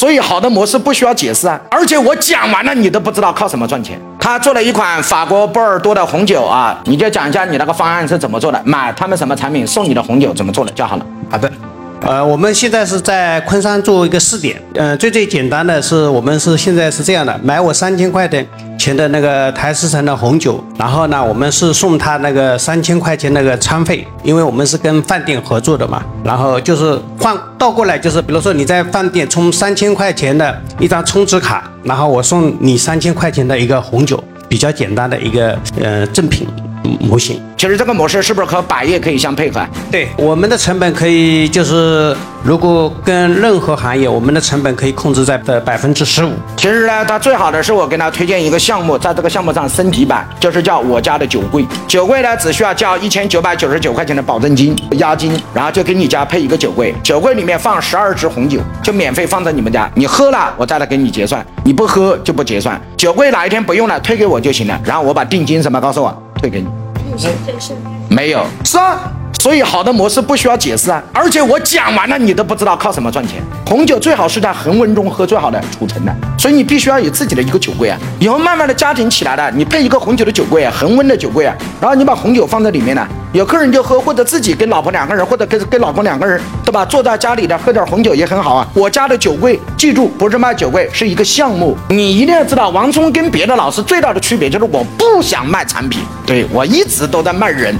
[0.00, 4.00] 所以好的模式不需要解释啊，而且我讲完了你都不知道靠什么赚钱。
[4.18, 11.04] 他做了一款法国波尔多的红酒啊，你就讲一下你那个方案是怎么做的，买他们什么产品送你的红酒怎么做的就好了。
[11.28, 11.52] 好的。
[12.06, 14.58] 呃，我们现在是在昆山做一个试点。
[14.74, 18.42] 呃，最最简单的是，我们是现在是这样的，买我三千块的
[18.80, 26.02] 前的那个台式城的红酒，然后呢，我们是送他那个三千块钱那个餐费，因为我们是跟饭店合作的嘛。
[26.24, 36.48] 然后就是换倒过来，就是比如说你在饭店充三千块钱的一张充值卡，然后我送你三千块钱的一个红酒，比较简单的一个呃赠品。
[37.00, 39.60] 模型其实这个模式是不是和百业可以相配合？
[39.90, 46.32] 对，我们的成本可以就是如果跟任何行业，我们的成本可以控制在的百分之十五。
[46.56, 51.66] 其实呢，它最好的是我给他推荐一个项目，在这个项目上升级版，就是叫我家的酒柜。
[51.86, 59.90] 酒柜呢，只需要交一千九百九十九块钱的保证金押金，然后就给你家配一个酒柜，酒柜里面放十二支红酒，就免费放在你们家。
[59.94, 62.80] 你喝了，我再来给你结算；你不喝就不结算。
[62.96, 64.80] 酒柜哪一天不用了，退给我就行了。
[64.82, 66.22] 然后我把定金什么告诉我。
[66.40, 66.68] 退给你，
[68.08, 68.98] 没有是啊，
[69.38, 73.42] 所以好的模式不需要解释啊，而且我讲完了你都不知道靠什么赚钱。
[73.66, 77.98] 红酒最好是在恒温中喝最好的储存的，所以你必须要有自己的一个酒柜啊。
[78.18, 83.06] 以后慢慢的家庭起来了，你配一个红酒的酒柜啊，恒温的酒柜啊，然后你把红酒放在里面呢。
[83.32, 86.84] 有客人就喝，或者自己跟老婆两个人，或者跟跟老公两个人，对吧？
[86.84, 88.66] 坐在家里的喝点红酒也很好啊。
[88.74, 91.76] 我家的酒柜，记住不是卖酒柜，是一个项目。
[91.90, 97.72] 你一定要知道，王聪跟别的老师最大的区别就是我不想卖产品，对我一直都在卖人。